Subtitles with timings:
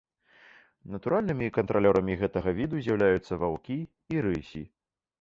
[0.93, 3.81] Натуральнымі кантралёрамі гэтага віду з'яўляюцца ваўкі
[4.17, 4.69] і рысі.